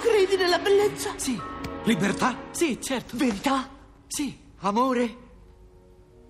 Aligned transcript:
credi 0.00 0.36
nella 0.36 0.58
bellezza? 0.58 1.12
Sì. 1.16 1.40
Libertà? 1.84 2.36
Sì, 2.50 2.80
certo. 2.80 3.16
Verità? 3.16 3.68
Sì. 4.06 4.36
Amore? 4.60 5.16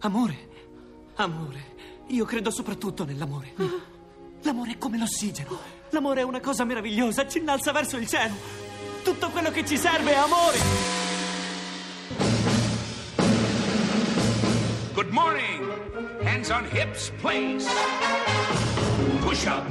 Amore. 0.01 0.49
Amore. 1.17 1.75
Io 2.09 2.25
credo 2.25 2.51
soprattutto 2.51 3.05
nell'amore. 3.05 3.55
L'amore 4.43 4.73
è 4.73 4.79
come 4.79 4.99
l'ossigeno. 4.99 5.59
L'amore 5.91 6.21
è 6.21 6.25
una 6.25 6.41
cosa 6.41 6.65
meravigliosa, 6.65 7.27
ci 7.27 7.39
innalza 7.39 7.73
verso 7.73 7.97
il 7.97 8.07
cielo. 8.07 8.35
Tutto 9.03 9.29
quello 9.31 9.51
che 9.51 9.65
ci 9.65 9.77
serve 9.77 10.13
è 10.13 10.17
amore. 10.17 10.59
Good 14.95 15.11
morning. 15.11 15.73
Hands 16.23 16.51
on 16.51 16.67
hips, 16.71 17.11
please. 17.21 17.69
Push 19.21 19.47
up, 19.47 19.65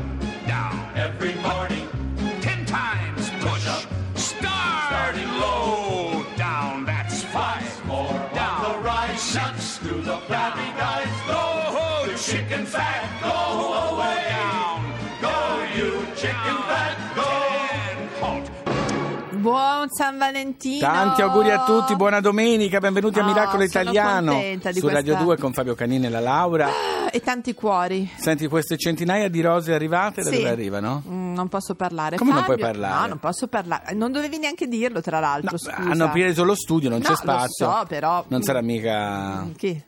Valentino! 20.32 20.80
Tanti 20.80 21.22
auguri 21.24 21.50
a 21.50 21.64
tutti, 21.64 21.96
buona 21.96 22.20
domenica, 22.20 22.78
benvenuti 22.80 23.18
a 23.18 23.24
Oh, 23.24 23.26
Miracolo 23.26 23.68
sono 23.68 23.90
Italiano 23.90 24.34
su 24.34 24.88
Radio 24.88 25.02
questa- 25.02 25.24
2 25.24 25.38
con 25.38 25.54
Fabio 25.54 25.74
Canini 25.74 26.06
e 26.06 26.10
la 26.10 26.20
Laura. 26.20 26.70
E 27.12 27.20
tanti 27.22 27.56
cuori. 27.56 28.08
Senti 28.16 28.46
queste 28.48 28.78
centinaia 28.78 29.28
di 29.28 29.42
rose 29.42 29.74
arrivate 29.74 30.22
da 30.22 30.30
Sì. 30.30 30.38
dove 30.38 30.50
arrivano? 30.50 31.02
Mm, 31.10 31.34
non 31.34 31.48
posso 31.48 31.74
parlare. 31.74 32.18
Come 32.18 32.32
non 32.34 32.42
Fabio- 32.44 32.56
puoi 32.58 32.72
parlare? 32.72 33.00
No, 33.02 33.08
non 33.08 33.18
posso 33.20 33.48
parlare. 33.48 33.94
Non 33.96 34.12
dovevi 34.12 34.38
neanche 34.38 34.68
dirlo, 34.68 35.02
tra 35.02 35.20
l'altro. 35.20 35.58
No, 35.80 35.92
hanno 35.92 36.12
preso 36.12 36.44
lo 36.44 36.54
studio, 36.54 36.90
non 36.90 37.00
No, 37.00 37.06
c'è 37.06 37.10
lo 37.10 37.16
spazio. 37.18 37.72
so, 37.72 37.86
però- 37.88 38.24
Non 38.28 38.44
sarà 38.44 38.62
mica 38.62 39.48
Chi? 39.58 39.82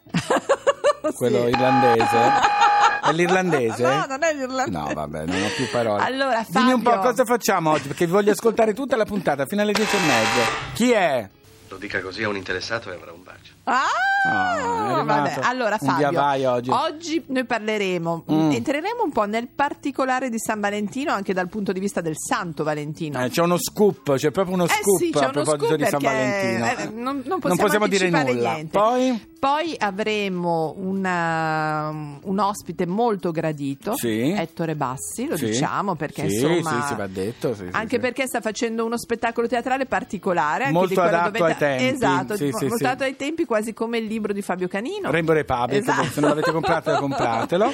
quello 1.14 1.42
Sì. 1.44 1.50
irlandese? 1.50 2.18
È 3.12 3.14
l'irlandese? 3.14 3.84
No, 3.84 4.06
non 4.08 4.24
è 4.24 4.34
l'irlandese. 4.34 4.70
No, 4.78 4.92
vabbè, 4.94 5.26
non 5.26 5.42
ho 5.44 5.48
più 5.56 5.70
parole. 5.70 6.04
Allora, 6.04 6.46
Dimmi 6.48 6.72
un 6.74 6.82
po' 6.82 6.90
Fabio- 6.92 7.10
cosa 7.10 7.26
facciamo 7.26 7.72
oggi, 7.72 7.88
perché 7.88 8.06
vi 8.06 8.12
voglio 8.12 8.32
ascoltare 8.32 8.74
tutta 8.74 8.96
la 8.96 9.06
puntata 9.06 9.46
fino 9.46 9.62
alle 9.62 9.74
10 9.74 9.96
e 9.96 10.00
mezza. 10.00 10.52
Chi 10.74 10.92
è? 10.92 11.30
Lo 11.72 11.78
dica 11.78 12.02
così 12.02 12.22
a 12.24 12.28
un 12.28 12.36
interessato 12.36 12.92
e 12.92 12.96
avrà 12.96 13.14
un 13.14 13.24
bacio. 13.24 13.54
Ah, 13.64 13.80
Ah, 14.24 15.02
vabbè. 15.04 15.40
Allora, 15.42 15.78
Fabio, 15.80 16.12
vai 16.12 16.46
oggi. 16.46 17.24
noi 17.28 17.44
parleremo, 17.46 18.26
Mm. 18.32 18.52
entreremo 18.52 19.04
un 19.04 19.12
po' 19.12 19.24
nel 19.26 19.48
particolare 19.48 20.30
di 20.30 20.38
San 20.38 20.60
Valentino, 20.60 21.12
anche 21.12 21.34
dal 21.34 21.48
punto 21.48 21.72
di 21.72 21.80
vista 21.80 22.02
del 22.02 22.14
Santo 22.18 22.64
Valentino. 22.64 23.24
Eh, 23.24 23.30
c'è 23.30 23.42
uno 23.42 23.58
scoop, 23.58 24.16
c'è 24.18 24.30
proprio 24.30 24.56
uno 24.56 24.66
Eh 24.66 24.80
scoop 24.80 25.00
sì, 25.00 25.10
c'è 25.12 25.20
a 25.20 25.30
uno 25.30 25.32
proposito 25.32 25.66
scoop 25.66 25.78
di 25.80 25.86
San 25.86 26.00
perché, 26.02 26.58
Valentino. 26.60 26.66
eh, 27.00 27.02
non- 27.02 27.24
non 27.26 27.40
possiamo 27.40 27.88
dire 27.88 28.06
anticipare 28.06 28.34
nulla. 28.34 28.52
niente. 28.54 28.78
Poi? 28.78 29.30
Poi 29.42 29.76
avremo 29.80 30.76
una- 30.78 31.90
un 32.22 32.38
ospite 32.40 32.86
molto 32.86 33.32
gradito, 33.32 33.96
Sì. 33.96 34.30
Ettore 34.38 34.76
Bassi, 34.76 35.26
lo 35.28 35.36
Sì. 35.36 35.46
diciamo 35.46 35.96
perché 35.96 36.30
Sì, 36.30 36.36
insomma... 36.46 36.82
sì, 36.82 36.88
sì, 36.90 36.96
va 36.96 37.08
detto, 37.08 37.56
sì, 37.56 37.64
sì, 37.66 37.70
anche 37.72 37.96
sì. 37.96 38.00
perché 38.00 38.28
sta 38.28 38.40
facendo 38.40 38.86
uno 38.86 39.00
spettacolo 39.00 39.48
teatrale 39.48 39.88
particolare. 39.88 40.66
anche 40.66 40.74
Molto 40.78 41.02
adatto 41.02 41.32
dove- 41.32 41.40
ai 41.40 41.56
tempi. 41.62 41.88
Esatto, 41.88 42.36
Sì, 42.36 42.52
sì, 42.52 42.66
molto 42.68 42.78
sì. 42.78 43.04
ai 43.04 43.16
tempi, 43.16 43.46
quasi 43.46 43.74
come 43.74 44.00
il 44.00 44.06
libro 44.06 44.34
di 44.34 44.42
Fabio 44.42 44.68
Canino. 44.68 45.12
Rainbow 45.12 45.36
Republic, 45.36 45.82
Esatto. 45.82 46.04
se 46.06 46.20
non 46.20 46.30
l'avete 46.30 46.52
comprato 46.52 46.92
compratelo. 47.00 47.72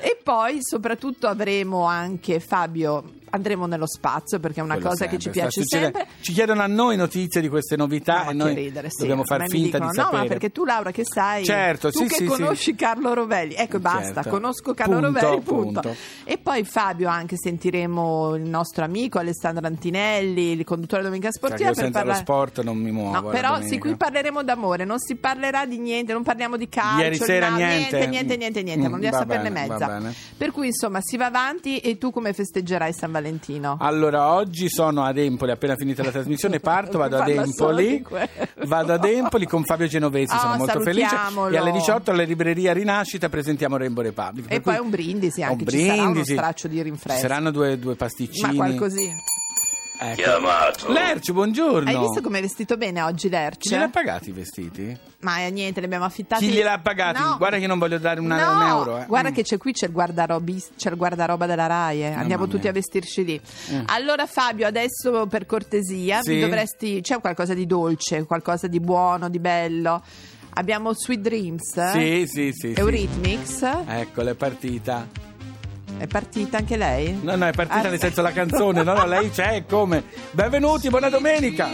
E 0.00 0.19
poi 0.30 0.58
soprattutto 0.60 1.26
avremo 1.26 1.86
anche 1.86 2.38
Fabio, 2.38 3.02
andremo 3.30 3.66
nello 3.66 3.86
spazio 3.88 4.38
perché 4.38 4.60
è 4.60 4.62
una 4.62 4.74
Quello 4.74 4.90
cosa 4.90 5.06
che 5.06 5.16
ci 5.16 5.22
sempre, 5.32 5.40
piace 5.40 5.62
sempre. 5.64 6.06
Ci 6.20 6.32
chiedono 6.32 6.62
a 6.62 6.68
noi 6.68 6.96
notizie 6.96 7.40
di 7.40 7.48
queste 7.48 7.74
novità 7.76 8.22
No, 8.24 8.30
e 8.30 8.34
ma 8.34 8.44
noi 8.44 8.54
ridere, 8.54 8.88
sì. 8.90 8.98
dobbiamo 9.00 9.24
far 9.24 9.48
finta 9.48 9.78
dicono, 9.78 9.90
di 9.90 9.96
no, 9.96 10.02
sapere. 10.04 10.22
ma 10.22 10.28
perché 10.28 10.50
tu 10.52 10.64
Laura 10.64 10.92
che 10.92 11.02
sai, 11.04 11.44
Certo, 11.44 11.90
tu 11.90 11.98
sì, 12.02 12.06
che 12.06 12.14
sì, 12.14 12.24
conosci. 12.26 12.74
Carlo 12.76 13.12
Rovelli, 13.12 13.54
ecco 13.54 13.80
basta, 13.80 14.14
Certo. 14.22 14.28
conosco 14.30 14.72
Carlo 14.72 15.00
Punto, 15.00 15.06
Rovelli, 15.20 15.40
punto. 15.42 15.80
punto. 15.80 15.96
E 16.22 16.38
poi 16.38 16.62
Fabio 16.62 17.08
anche 17.08 17.34
sentiremo 17.36 18.36
il 18.36 18.48
nostro 18.48 18.84
amico 18.84 19.18
Alessandro 19.18 19.66
Antinelli, 19.66 20.52
il 20.52 20.62
conduttore 20.64 21.02
di 21.02 21.08
Domenica 21.08 21.30
che 21.30 21.38
Sportiva 21.38 21.68
io 21.70 21.74
per 21.74 21.82
senza 21.82 21.98
parlare... 21.98 22.18
lo 22.18 22.24
sport 22.24 22.62
non 22.62 22.76
mi 22.76 22.92
muovo. 22.92 23.20
No, 23.20 23.28
però 23.30 23.60
sì, 23.62 23.78
qui 23.78 23.96
parleremo 23.96 24.44
d'amore, 24.44 24.84
non 24.84 25.00
si 25.00 25.16
parlerà 25.16 25.66
di 25.66 25.78
niente, 25.78 26.12
non 26.12 26.22
parliamo 26.22 26.56
di 26.56 26.68
calcio, 26.68 27.02
Ieri 27.02 27.16
sera 27.16 27.48
no, 27.48 27.56
niente. 27.56 28.06
niente, 28.06 28.36
niente, 28.36 28.62
niente, 28.62 28.86
Mm, 28.86 28.90
non 28.92 29.00
va 29.00 29.10
saperne 29.12 29.50
bene, 29.50 29.68
mezza. 29.68 29.86
Per 30.36 30.50
cui 30.52 30.68
insomma 30.68 31.00
si 31.02 31.16
va 31.16 31.26
avanti 31.26 31.78
e 31.78 31.98
tu 31.98 32.10
come 32.10 32.32
festeggerai 32.32 32.92
San 32.92 33.12
Valentino? 33.12 33.76
Allora, 33.80 34.32
oggi 34.32 34.68
sono 34.70 35.04
ad 35.04 35.18
Empoli, 35.18 35.50
appena 35.50 35.74
finita 35.76 36.02
la 36.02 36.10
trasmissione 36.10 36.60
parto, 36.60 36.98
vado 36.98 37.18
ad 37.18 37.28
Empoli. 37.28 38.04
Vado 38.66 38.92
ad 38.94 39.04
Empoli 39.04 39.46
con 39.46 39.64
Fabio 39.64 39.86
Genovesi, 39.86 40.32
Ah, 40.34 40.38
sono 40.38 40.56
molto 40.56 40.80
felice. 40.80 41.14
E 41.50 41.56
alle 41.56 41.72
18 41.72 42.10
alla 42.10 42.22
libreria 42.22 42.72
Rinascita 42.72 43.28
presentiamo 43.28 43.76
Rainbow 43.76 44.02
Republic. 44.02 44.50
E 44.50 44.60
poi 44.60 44.78
un 44.78 44.90
brindisi 44.90 45.42
anche, 45.42 45.64
un 45.64 45.68
ci 45.68 45.80
sarà 45.80 45.94
uno 46.02 46.10
brindisi. 46.10 46.32
straccio 46.32 46.68
di 46.68 46.82
rinfresco. 46.82 47.20
Ci 47.20 47.26
saranno 47.26 47.50
due, 47.50 47.78
due 47.78 47.90
Ma 47.92 47.96
pasticcini. 47.96 48.56
qualcosì. 48.56 49.08
Ecco. 50.02 50.22
Chiamato. 50.22 50.90
Lercio, 50.90 51.34
buongiorno. 51.34 51.86
Hai 51.90 51.98
visto 51.98 52.22
come 52.22 52.38
è 52.38 52.40
vestito 52.40 52.78
bene 52.78 53.02
oggi 53.02 53.28
Chi 53.28 53.34
Lerch? 53.34 53.68
gliel'ha 53.68 53.88
pagati 53.90 54.30
i 54.30 54.32
vestiti? 54.32 54.96
Ma 55.20 55.40
eh, 55.44 55.50
niente, 55.50 55.80
li 55.80 55.84
abbiamo 55.84 56.06
affittati. 56.06 56.46
Chi 56.46 56.52
gliel'ha 56.54 56.78
pagati? 56.78 57.20
No. 57.20 57.36
Guarda 57.36 57.58
che 57.58 57.66
non 57.66 57.78
voglio 57.78 57.98
dare 57.98 58.18
una- 58.18 58.42
No, 58.42 58.52
un 58.56 58.62
euro. 58.66 58.98
eh. 58.98 59.04
Guarda 59.06 59.28
Mm. 59.28 59.32
che 59.34 59.42
c'è 59.42 59.58
qui 59.58 59.72
c'è 59.72 59.86
il, 59.86 59.92
guardarobi- 59.92 60.64
c'è 60.74 60.88
il 60.88 60.96
guardaroba 60.96 61.44
della 61.44 61.66
RAI, 61.66 62.02
eh. 62.02 62.12
andiamo 62.12 62.48
tutti 62.48 62.66
a 62.66 62.72
vestirci 62.72 63.24
lì. 63.26 63.38
Mm. 63.72 63.82
Allora 63.88 64.24
Fabio, 64.24 64.66
adesso 64.66 65.26
per 65.26 65.44
cortesia, 65.44 66.22
Sì? 66.22 66.40
dovresti 66.40 67.02
c'è 67.02 67.20
qualcosa 67.20 67.52
di 67.52 67.66
dolce, 67.66 68.24
qualcosa 68.24 68.68
di 68.68 68.80
buono, 68.80 69.28
di 69.28 69.38
bello. 69.38 70.02
Abbiamo 70.54 70.94
Sweet 70.94 71.20
Dreams? 71.20 71.90
Sì, 71.90 72.24
sì, 72.26 72.52
sì. 72.52 72.72
sì. 72.74 72.80
Eurythmics, 72.80 73.62
Eccola, 73.86 74.30
è 74.30 74.34
partita. 74.34 75.06
È 76.00 76.06
partita 76.06 76.56
anche 76.56 76.78
lei? 76.78 77.18
No, 77.20 77.36
no, 77.36 77.46
è 77.46 77.52
partita 77.52 77.86
Ah, 77.86 77.90
nel 77.90 77.98
senso 77.98 78.22
la 78.22 78.32
canzone. 78.32 78.82
No, 78.82 78.94
no, 78.94 79.04
lei 79.06 79.30
c'è, 79.30 79.64
come? 79.68 80.02
Benvenuti, 80.30 80.88
buona 80.88 81.10
domenica. 81.10 81.68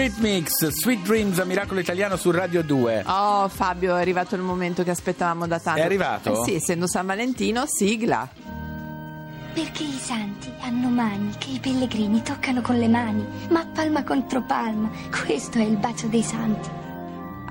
Eurythmics, 0.00 0.66
Sweet 0.68 1.02
Dreams 1.02 1.38
a 1.40 1.44
Miracolo 1.44 1.78
Italiano 1.78 2.16
su 2.16 2.30
Radio 2.30 2.62
2. 2.62 3.04
Oh 3.06 3.48
Fabio, 3.48 3.96
è 3.96 4.00
arrivato 4.00 4.34
il 4.34 4.40
momento 4.40 4.82
che 4.82 4.88
aspettavamo 4.88 5.46
da 5.46 5.60
tanto. 5.60 5.78
È 5.78 5.84
arrivato? 5.84 6.40
Eh 6.40 6.44
sì, 6.46 6.54
essendo 6.54 6.86
San 6.88 7.04
Valentino, 7.04 7.64
sigla. 7.66 8.26
Perché 9.52 9.82
i 9.82 9.98
santi 10.00 10.50
hanno 10.62 10.88
mani 10.88 11.34
che 11.36 11.50
i 11.50 11.58
pellegrini 11.58 12.22
toccano 12.22 12.62
con 12.62 12.78
le 12.78 12.88
mani, 12.88 13.26
ma 13.50 13.66
palma 13.66 14.02
contro 14.02 14.40
palma. 14.40 14.88
Questo 15.22 15.58
è 15.58 15.64
il 15.64 15.76
bacio 15.76 16.06
dei 16.06 16.22
santi. 16.22 16.89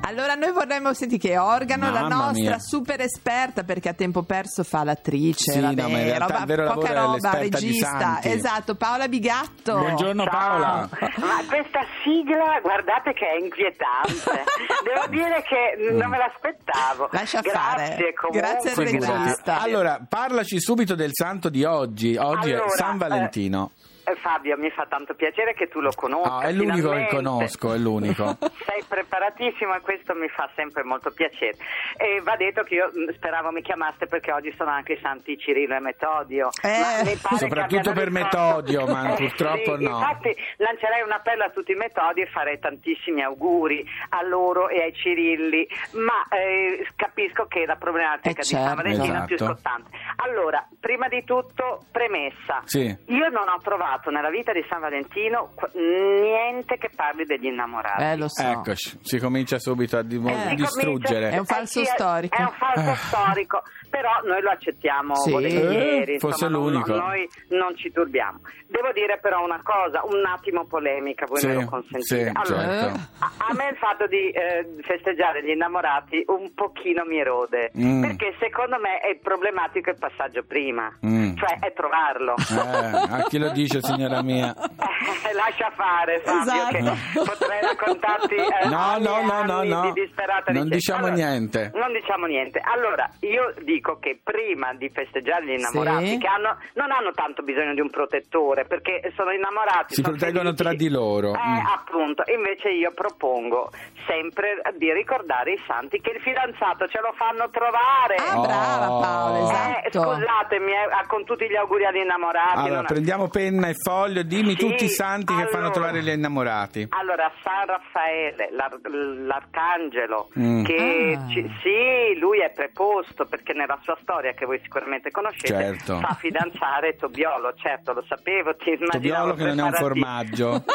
Allora 0.02 0.34
noi 0.34 0.52
vorremmo 0.52 0.94
senti 0.94 1.18
che 1.20 1.38
organo 1.38 1.92
la 1.92 2.02
Mamma 2.02 2.16
nostra 2.28 2.42
mia. 2.42 2.60
super 2.60 3.00
esperta 3.02 3.64
perché 3.64 3.90
a 3.90 3.94
tempo 3.94 4.24
perso 4.24 4.64
fa 4.64 4.84
l'attrice, 4.84 5.52
Sì, 5.52 5.60
vabbè, 5.60 5.82
no, 5.84 5.90
ma 5.90 5.98
in 6.00 6.04
realtà 6.06 6.26
roba- 6.26 6.40
il 6.40 6.46
vero 6.46 6.74
poca 6.74 6.94
roba, 6.94 7.34
regista. 7.34 8.20
Esatto, 8.24 8.76
Paola 8.76 9.08
Bigatto. 9.08 9.78
Buongiorno 9.78 10.24
Paola. 10.26 10.90
Ma 11.18 11.44
questa 11.48 11.82
sigla, 12.04 12.60
guardate 12.62 13.14
che 13.14 13.28
è 13.28 13.44
inquietante. 13.44 14.44
Devo 14.84 15.08
dire 15.10 15.44
che 15.44 15.92
non 15.94 16.10
me 16.10 16.18
l'aspettavo. 16.18 17.10
Lascia 17.12 17.42
Grazie, 17.42 17.52
fare. 17.96 18.14
comunque. 18.16 18.40
Grazie 18.42 18.70
al 18.72 18.76
regista. 18.78 19.62
Allora, 19.62 20.00
parlaci 20.08 20.60
subito 20.60 20.96
del 20.96 21.12
santo 21.14 21.50
di 21.50 21.64
oggi. 21.66 22.16
Oggi 22.18 22.52
Allora, 22.52 22.66
è 22.66 22.70
San 22.76 22.98
Valentino. 22.98 23.72
Eh, 23.76 23.88
Fabio, 24.18 24.58
mi 24.58 24.70
fa 24.72 24.86
tanto 24.88 25.14
piacere 25.14 25.54
che 25.54 25.68
tu 25.68 25.80
lo 25.80 25.92
conosca. 25.96 26.38
Ah, 26.38 26.42
è 26.42 26.52
l'unico 26.52 26.90
che 26.90 27.06
finalmente. 27.08 27.16
conosco, 27.16 27.74
è 27.74 27.78
l'unico. 27.78 28.38
Sei 28.66 28.84
preparatissimo 28.88 29.76
e 29.76 29.80
questo 29.82 30.14
mi 30.16 30.28
fa 30.30 30.50
sempre 30.56 30.84
molto 30.84 31.12
piacere. 31.12 31.58
E 31.98 32.22
va 32.22 32.36
detto 32.36 32.64
che 32.64 32.76
io 32.76 32.90
mh, 32.94 33.14
speravo 33.16 33.52
mi 33.52 33.62
chiamaste 33.62 34.08
perché 34.08 34.32
oggi 34.32 34.54
sono 34.58 34.72
anche 34.72 34.94
i 34.94 35.00
santi 35.02 35.38
Cirillo 35.38 35.76
e 35.76 35.80
Metodio. 35.80 36.50
Eh. 36.62 37.04
Che 37.04 37.16
Soprattutto 37.38 37.92
per 37.94 38.10
Metodio, 38.12 38.86
ma 38.86 39.14
Eh, 39.14 39.16
purtroppo 39.16 39.78
sì, 39.78 39.84
no. 39.84 39.98
Infatti 39.98 40.36
lancerei 40.58 41.02
un 41.04 41.12
appello 41.12 41.44
a 41.44 41.50
tutti 41.50 41.72
i 41.72 41.76
Metodi 41.76 42.22
e 42.22 42.28
farei 42.28 42.60
tantissimi 42.60 43.22
auguri 43.22 43.86
a 44.10 44.24
loro 44.26 44.70
e 44.70 44.82
ai 44.82 44.94
Cirilli, 44.94 45.68
ma 45.94 46.26
eh, 46.36 46.88
capisco 46.96 47.46
che 47.48 47.66
la 47.66 47.76
problematica 47.76 48.30
Eh, 48.30 48.34
di 48.34 48.44
San 48.44 48.62
certo. 48.66 48.76
Valentino 48.76 49.22
è 49.22 49.26
più 49.26 49.36
Esatto. 49.36 49.54
scottante. 49.56 49.90
Allora, 50.18 50.68
prima 50.80 51.08
di 51.08 51.24
tutto, 51.24 51.84
premessa. 51.92 52.62
Sì. 52.66 52.86
Io 53.08 53.30
non 53.30 53.48
ho 53.48 53.60
trovato 53.62 53.99
nella 54.10 54.30
vita 54.30 54.52
di 54.54 54.64
San 54.70 54.80
Valentino 54.80 55.52
qu- 55.56 55.72
niente 55.76 56.78
che 56.78 56.90
parli 56.96 57.26
degli 57.26 57.46
innamorati. 57.46 58.04
Eh, 58.04 58.16
lo 58.18 58.28
so. 58.30 58.44
Eccoci, 58.44 59.00
si 59.02 59.20
comincia 59.20 59.60
subito 59.60 59.98
a 59.98 60.02
di- 60.04 60.16
Eh, 60.16 60.56
distruggere. 60.56 61.30
comincia- 61.30 61.36
È 61.36 61.40
un 61.40 61.46
falso 61.46 61.80
eh 61.82 61.86
sì, 61.86 61.92
è- 61.92 61.94
storico. 61.96 62.36
È 62.38 62.42
un 62.42 62.54
falso 62.58 62.92
Eh. 62.92 62.96
storico, 62.96 63.62
però 63.90 64.10
noi 64.26 64.42
lo 64.42 64.50
accettiamo 64.52 65.16
Sì. 65.16 65.32
volentieri. 65.32 66.12
Eh, 66.12 66.20
insomma, 66.22 66.52
non- 66.52 66.62
l'unico. 66.72 66.96
noi 66.96 67.28
non 67.50 67.76
ci 67.76 67.92
turbiamo. 67.92 68.40
Devo 68.68 68.92
dire 68.94 69.18
però 69.20 69.44
una 69.44 69.62
cosa, 69.64 70.04
un 70.06 70.24
attimo 70.26 70.66
polemica, 70.66 71.26
voi 71.26 71.40
Sì, 71.40 71.48
me 71.48 71.54
lo 71.56 71.66
consentite. 71.66 72.04
sì, 72.04 72.32
allora, 72.34 72.80
certo. 72.80 73.00
a, 73.20 73.32
a 73.50 73.54
me 73.56 73.70
il 73.70 73.76
fatto 73.78 74.06
di 74.08 74.30
eh, 74.30 74.76
festeggiare 74.82 75.44
gli 75.44 75.50
innamorati 75.50 76.24
un 76.28 76.54
pochino 76.54 77.04
mi 77.06 77.20
erode, 77.20 77.72
Mm. 77.78 78.02
perché 78.02 78.36
secondo 78.40 78.78
me 78.80 79.00
è 79.00 79.18
problematico 79.18 79.90
il 79.90 79.98
passaggio 79.98 80.44
prima, 80.44 80.88
Mm. 81.06 81.29
Cioè 81.40 81.60
è 81.60 81.74
trovarlo. 81.74 82.36
Eh, 82.38 83.14
a 83.20 83.24
chi 83.28 83.38
lo 83.38 83.50
dice, 83.52 83.82
signora 83.82 84.22
mia? 84.22 84.54
Eh, 84.56 85.34
Lascia 85.34 85.72
fare 85.76 86.20
Fabio 86.24 86.42
Esatto. 86.42 86.96
che 87.14 87.20
potrei 87.24 87.62
raccontarti 87.62 88.36
eh, 88.36 88.68
No, 88.68 88.78
anni 88.78 89.04
no, 89.04 89.22
no, 89.24 89.44
no, 89.44 89.64
no. 89.64 89.82
di 89.92 90.02
disperata 90.02 90.52
Non 90.52 90.64
ricerca. 90.64 90.76
diciamo 90.76 91.06
Allora, 91.08 91.14
niente. 91.16 91.72
Non 91.74 91.94
diciamo 91.94 92.26
niente. 92.26 92.60
Allora, 92.64 93.10
io 93.22 93.54
dico 93.64 93.98
che 94.00 94.20
prima 94.22 94.74
di 94.74 94.90
festeggiare 94.90 95.46
gli 95.46 95.58
innamorati, 95.58 96.08
Sì. 96.08 96.18
che 96.18 96.28
hanno- 96.28 96.58
non 96.74 96.92
hanno 96.92 97.12
tanto 97.12 97.42
bisogno 97.44 97.74
di 97.74 97.82
un 97.82 97.90
protettore, 97.90 98.66
perché 98.66 99.12
sono 99.16 99.32
innamorati. 99.32 99.94
Si 99.96 100.02
sono 100.02 100.16
proteggono 100.16 100.52
felici. 100.56 100.64
tra 100.64 100.74
di 100.74 100.90
loro. 100.90 101.34
Eh, 101.34 101.38
Mm. 101.40 101.66
appunto. 101.66 102.24
Invece 102.28 102.70
io 102.70 102.92
propongo 102.94 103.72
sempre 104.08 104.62
di 104.78 104.92
ricordare 104.92 105.54
i 105.54 105.62
santi 105.68 106.00
che 106.02 106.12
il 106.12 106.22
fidanzato 106.22 106.88
ce 106.88 107.00
lo 107.00 107.14
fanno 107.16 107.50
trovare. 107.50 108.16
Ah, 108.18 108.38
brava 108.40 108.88
Oh. 108.92 109.00
Paola, 109.00 109.82
Eh, 109.82 109.88
esatto. 109.88 110.14
scusatemi, 110.14 110.72
eh, 110.72 111.06
con 111.08 111.24
tutti 111.30 111.48
gli 111.48 111.56
auguri 111.56 111.86
agli 111.86 111.98
innamorati. 111.98 112.58
Allora, 112.58 112.76
non- 112.78 112.86
prendiamo 112.86 113.28
penna 113.28 113.68
e 113.68 113.74
foglio, 113.76 114.24
dimmi 114.24 114.52
Sì, 114.52 114.58
tutti 114.58 114.86
i 114.86 114.90
santi 114.90 115.36
che 115.36 115.44
fanno 115.48 115.68
allora. 115.68 115.70
trovare 115.72 116.02
gli 116.02 116.10
innamorati. 116.10 116.88
Allora, 116.90 117.32
San 117.44 117.66
Raffaele, 117.68 118.50
l'ar- 118.52 118.80
l'arcangelo, 118.82 120.30
Mm. 120.40 120.64
che 120.64 121.18
Ah. 121.20 121.28
ci- 121.30 121.50
sì, 121.62 122.18
lui 122.20 122.40
è 122.40 122.50
preposto 122.52 123.26
perché 123.26 123.54
nella 123.54 123.78
sua 123.84 123.98
storia, 124.02 124.34
che 124.34 124.46
voi 124.46 124.60
sicuramente 124.64 125.12
conoscete, 125.12 125.48
Certo. 125.48 126.00
fa 126.00 126.16
fidanzare 126.20 126.96
Tobiolo, 126.96 127.54
certo, 127.56 127.94
lo 127.94 128.04
sapevo, 128.08 128.56
ti 128.56 128.70
immaginavo 128.72 128.92
Tobiolo 128.92 129.34
che 129.36 129.44
non 129.46 129.60
è 129.60 129.62
un 129.64 129.74
formaggio. 129.74 130.64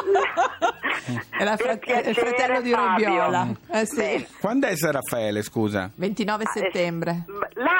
È 1.30 1.42
la 1.44 1.56
Per 1.56 1.66
frate- 1.66 1.92
è 1.92 1.96
il 1.96 2.02
piacere, 2.14 2.26
fratello 2.36 2.60
di 2.62 2.70
Fabio. 2.70 3.06
Robiola. 3.08 3.46
Eh 3.72 3.86
sì. 3.86 4.26
Quando 4.40 4.66
è 4.66 4.76
San 4.76 4.92
Raffaele, 4.92 5.42
scusa? 5.42 5.90
29 5.94 6.44
settembre. 6.46 7.24
Eh, 7.28 7.32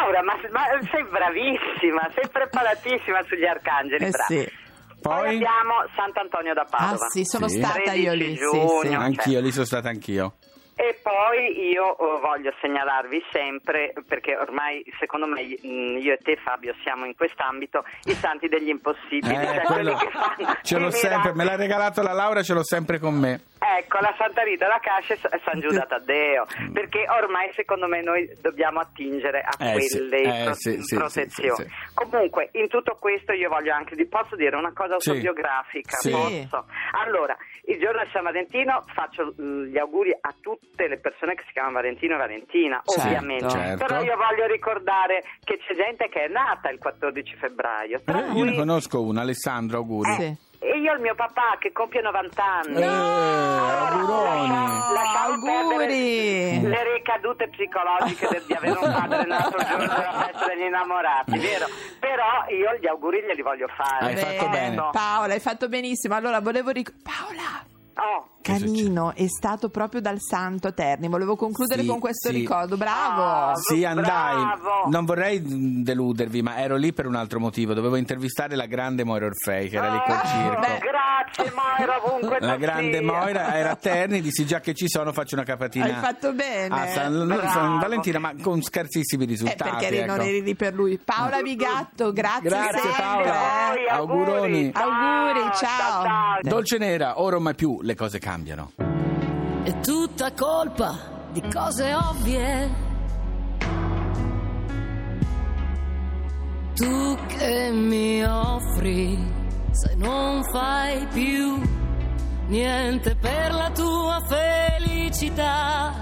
Laura, 0.05 0.23
ma, 0.23 0.35
ma 0.53 0.63
sei 0.91 1.05
bravissima, 1.05 2.09
sei 2.15 2.29
preparatissima 2.31 3.23
sugli 3.27 3.47
arcangeli, 3.47 4.05
Eh 4.05 4.11
sì. 4.29 4.63
Poi 5.01 5.17
Poi? 5.21 5.35
abbiamo 5.37 5.85
Sant'Antonio 5.95 6.55
da 6.55 6.65
Padova. 6.69 7.05
Ah 7.07 7.09
sì, 7.11 7.25
sono 7.25 7.49
Sì. 7.49 7.59
stata 7.59 7.93
io 7.93 8.13
13 8.13 8.17
lì. 8.17 8.37
Sì, 8.37 8.43
giugno. 8.43 8.81
sì. 8.81 8.95
Anch'io, 8.95 9.41
lì 9.41 9.51
sono 9.53 9.65
stato 9.67 9.89
anch'io. 9.89 10.35
E 10.77 10.99
poi 11.03 11.69
io 11.71 11.93
eh, 11.97 12.21
voglio 12.21 12.53
segnalarvi 12.61 13.23
sempre, 13.31 13.93
perché 14.09 14.37
ormai 14.37 14.83
secondo 14.99 15.27
me 15.27 15.43
mh, 15.43 15.99
io 16.01 16.15
e 16.15 16.19
te 16.23 16.37
Fabio 16.43 16.75
siamo 16.83 17.05
in 17.05 17.15
quest'ambito, 17.15 17.85
i 18.05 18.13
santi 18.15 18.49
degli 18.49 18.71
impossibili, 18.71 19.35
Eh, 19.37 19.45
cioè 19.45 19.61
quello 19.63 19.95
che 19.95 20.11
fanno 20.11 20.57
ce 20.63 20.79
l'ho 20.79 20.91
sempre, 20.91 21.33
me 21.35 21.45
l'ha 21.45 21.55
regalato 21.55 22.03
la 22.03 22.13
Laura, 22.13 22.43
ce 22.43 22.55
l'ho 22.55 22.65
sempre 22.65 22.99
con 22.99 23.15
me. 23.15 23.41
Ecco, 23.79 23.99
la 24.01 24.15
Santa 24.19 24.43
Rita 24.43 24.67
da 24.69 24.79
Cascia 24.79 25.15
e 25.15 25.41
San 25.43 25.59
Giuda 25.61 25.87
Taddeo, 25.87 26.45
perché 26.73 27.07
ormai 27.09 27.51
secondo 27.55 27.87
me 27.89 28.03
noi 28.03 28.29
dobbiamo 28.43 28.81
attingere 28.81 29.41
a 29.41 29.55
Eh, 29.59 29.73
quelle 29.73 30.21
eh, 30.21 30.45
pro- 30.45 30.55
sì, 30.55 30.83
sì, 30.83 30.97
protezioni. 30.97 31.65
sì, 31.65 31.71
Comunque, 31.95 32.51
in 32.53 32.69
tutto 32.69 32.97
questo 33.01 33.33
io 33.33 33.49
voglio 33.49 33.73
anche, 33.73 33.97
posso 34.07 34.37
dire 34.37 34.57
una 34.57 34.73
cosa 34.75 34.95
autobiografica? 34.95 35.97
Sì. 35.97 36.11
Posso? 36.11 36.67
Allora, 37.03 37.35
il 37.67 37.79
giorno 37.79 38.03
di 38.05 38.11
San 38.13 38.23
Valentino 38.25 38.85
faccio 38.93 39.33
mh, 39.37 39.65
gli 39.73 39.79
auguri 39.79 40.11
a 40.21 40.35
tutte 40.41 40.87
le 40.87 40.99
persone 40.99 41.35
che 41.35 41.45
si 41.47 41.53
chiamano 41.53 41.75
Valentino 41.77 42.15
e 42.17 42.19
Valentina, 42.19 42.83
Certo. 42.85 43.01
ovviamente. 43.01 43.49
Certo. 43.49 43.85
Però 43.87 44.03
io 44.03 44.17
voglio 44.17 44.47
ricordare 44.47 45.23
che 45.43 45.59
c'è 45.59 45.75
gente 45.75 46.09
che 46.09 46.25
è 46.25 46.29
nata 46.29 46.69
il 46.69 46.79
14 46.79 47.35
febbraio. 47.37 48.03
Eh, 48.05 48.33
io 48.37 48.45
ne 48.45 48.55
conosco 48.55 49.01
uno, 49.03 49.21
Alessandro, 49.21 49.79
auguri. 49.79 50.37
E 50.65 50.79
io 50.79 50.95
il 50.95 51.01
mio 51.01 51.15
papà 51.15 51.57
che 51.59 51.73
compie 51.73 52.01
90 52.01 52.43
anni. 52.43 52.81
Eh, 52.81 52.85
auguroni. 52.85 54.49
Lascia- 54.49 54.93
lasciamo 54.93 55.35
Auguri. 55.35 55.87
perdere 56.57 56.69
le 56.69 56.93
ricadute 56.95 57.49
psicologiche 57.49 58.29
del- 58.31 58.43
di 58.47 58.53
avere 58.55 58.79
un 58.79 58.93
padre 58.93 59.25
nato 59.27 59.57
il 59.59 59.65
giorno 59.67 59.87
della 59.87 60.13
festa 60.25 60.47
degli 60.47 60.63
innamorati, 60.63 61.39
vero? 61.39 61.67
Però 62.01 62.45
io 62.49 62.79
gli 62.81 62.87
auguri 62.87 63.21
glieli 63.23 63.43
voglio 63.43 63.69
fare. 63.77 64.07
Hai 64.07 64.17
fatto 64.17 64.49
bene. 64.49 64.75
No. 64.75 64.89
Paola, 64.91 65.35
hai 65.35 65.41
fatto 65.41 65.69
benissimo. 65.69 66.15
Allora, 66.15 66.41
volevo 66.41 66.71
ricordare... 66.71 67.03
Paola! 67.15 67.73
Oh, 67.97 68.29
Canino 68.43 69.15
è 69.15 69.27
stato 69.29 69.69
proprio 69.71 70.01
dal 70.01 70.19
Santo 70.21 70.75
Terni. 70.75 71.09
Volevo 71.09 71.37
concludere 71.37 71.83
Sì, 71.83 71.87
con 71.89 71.99
questo 72.01 72.29
sì. 72.31 72.35
ricordo. 72.35 72.77
Bravo! 72.77 73.23
Ah, 73.23 73.53
Sì, 73.55 73.85
andai. 73.85 74.05
Bravo. 74.05 74.89
Non 74.91 75.05
vorrei 75.05 75.41
deludervi, 75.83 76.43
ma 76.43 76.59
ero 76.59 76.77
lì 76.77 76.93
per 76.93 77.07
un 77.07 77.15
altro 77.15 77.39
motivo. 77.41 77.73
Dovevo 77.73 77.97
intervistare 77.97 78.57
la 78.57 78.67
grande 78.67 79.05
Moira 79.05 79.27
Orfei, 79.27 79.69
che 79.69 79.77
era 79.77 79.91
lì 79.93 80.01
col 80.05 80.15
Ah, 80.17 80.27
circo. 80.27 80.61
beh, 80.61 80.79
grazie 80.79 81.53
Moira, 81.55 82.05
ovunque 82.05 82.37
La 82.41 82.57
grande 82.57 82.99
sia. 82.99 83.03
Moira 83.07 83.55
era 83.57 83.71
a 83.71 83.77
Terni, 83.77 84.21
dissi 84.21 84.45
già 84.45 84.61
che 84.61 84.75
ci 84.75 84.89
sono 84.89 85.13
faccio 85.13 85.37
una 85.37 85.45
capatina 85.45 85.85
Hai 85.87 85.93
fatto 85.95 86.33
bene. 86.33 86.75
a 86.75 86.87
San, 86.89 87.27
Bravo. 87.27 87.49
San 87.49 87.79
Valentina, 87.79 88.19
ma 88.19 88.33
con 88.43 88.61
scarsissimi 88.63 89.25
Eh, 89.25 89.27
risultati. 89.27 89.71
perché 89.71 89.87
eri- 89.87 90.05
non 90.07 90.17
ecco. 90.17 90.29
eri 90.29 90.43
lì 90.43 90.55
per 90.55 90.75
lui. 90.75 90.99
Paola 91.03 91.41
Bigatto, 91.41 92.13
grazie, 92.13 92.49
Grazie, 92.49 92.81
sempre. 92.81 93.03
Paola. 93.03 93.33
Voi, 93.73 93.89
Auguroni. 93.89 94.71
Auguri, 94.75 95.41
ciao. 95.55 96.03
ciao. 96.03 96.39
Dolce 96.43 96.77
Nera, 96.79 97.21
ora 97.23 97.37
o 97.37 97.41
mai 97.41 97.55
più 97.55 97.81
le 97.85 97.95
cose 97.95 98.19
cambiano. 98.19 98.73
È 99.63 99.81
tutta 99.81 100.33
colpa 100.33 101.29
di 101.33 101.43
cose 101.53 101.95
ovvie. 101.95 102.83
Tu 106.75 107.19
che 107.27 107.71
mi 107.71 108.25
offri, 108.25 109.19
se 109.71 109.95
non 109.97 110.43
fai 110.45 111.07
più 111.09 111.61
niente 112.47 113.15
per 113.17 113.53
la 113.53 113.71
tua 113.71 114.21
felicità. 114.29 115.93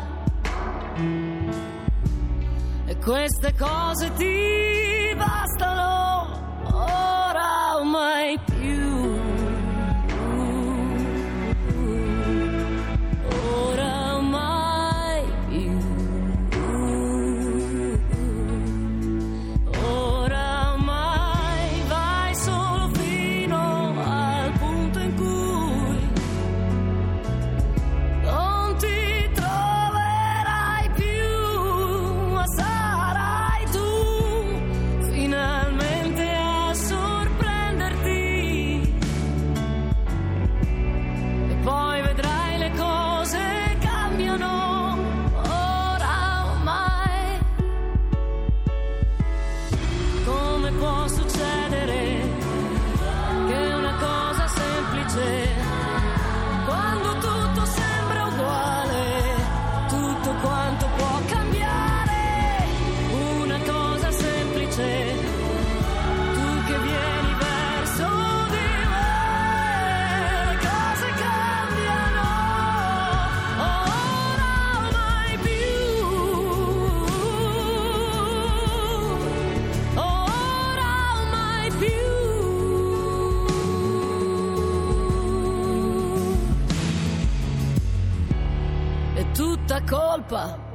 E 2.87 2.97
queste 2.99 3.55
cose 3.59 4.13
ti 4.15 5.15
bastano 5.17 6.61
ora 6.73 7.77
o 7.77 7.85
mai 7.85 8.39
più. 8.45 8.92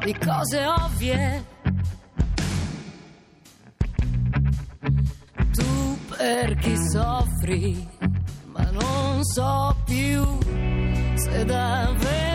di 0.07 0.17
cose 0.19 0.65
ovvie. 0.65 1.45
Tu 5.51 5.97
per 6.15 6.55
chi 6.55 6.75
soffri, 6.77 7.89
ma 8.53 8.69
non 8.71 9.21
so 9.23 9.75
più 9.83 10.25
se 11.15 11.43
davvero... 11.43 12.26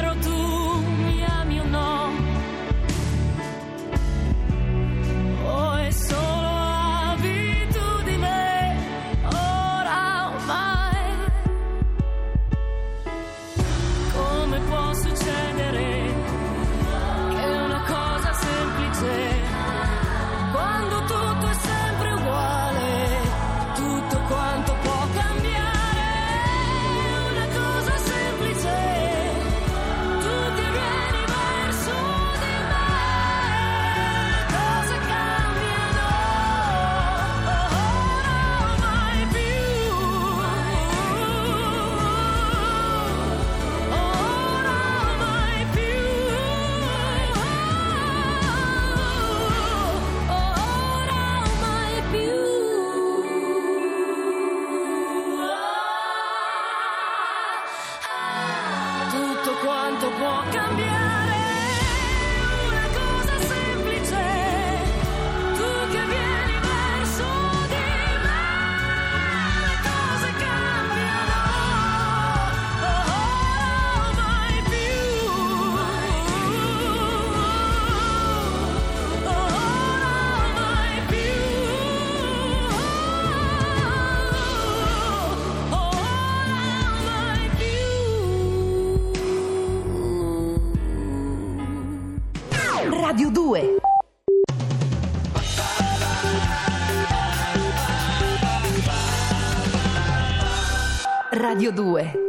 Radio 101.53 101.71
2 101.71 102.22